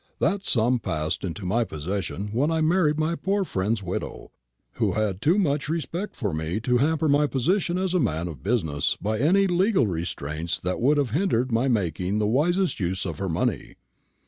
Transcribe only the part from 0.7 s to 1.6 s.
passed into